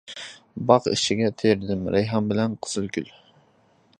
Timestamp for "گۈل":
2.99-3.13